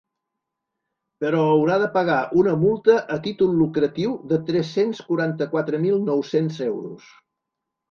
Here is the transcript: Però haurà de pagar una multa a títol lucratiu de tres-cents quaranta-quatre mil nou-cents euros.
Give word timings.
Però 1.25 1.43
haurà 1.49 1.75
de 1.83 1.89
pagar 1.97 2.15
una 2.43 2.55
multa 2.63 2.95
a 3.17 3.19
títol 3.29 3.53
lucratiu 3.59 4.17
de 4.33 4.41
tres-cents 4.49 5.05
quaranta-quatre 5.13 5.85
mil 5.87 6.03
nou-cents 6.11 6.61
euros. 6.73 7.17